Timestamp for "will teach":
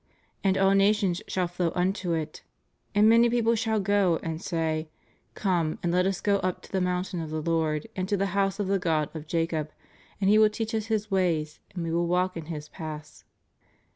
10.39-10.73